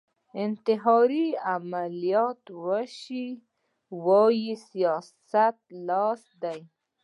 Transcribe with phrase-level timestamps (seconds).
[0.43, 3.25] انتحاري عملیات وشي
[4.05, 6.59] وايي سیاست لاس دی